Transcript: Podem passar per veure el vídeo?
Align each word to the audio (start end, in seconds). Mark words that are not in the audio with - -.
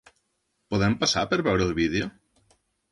Podem 0.75 0.97
passar 1.03 1.27
per 1.35 1.41
veure 1.51 1.71
el 1.71 1.79
vídeo? 1.85 2.13